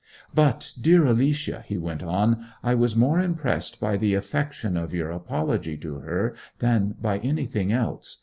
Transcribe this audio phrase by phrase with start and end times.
[0.33, 5.11] 'But, dear Alicia,' he went on, 'I was more impressed by the affection of your
[5.11, 8.17] apology to her than by anything else.